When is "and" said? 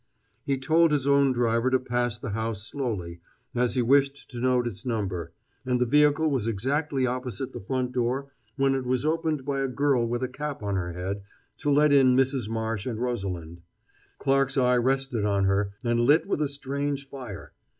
5.63-5.79, 12.87-12.97, 15.85-15.99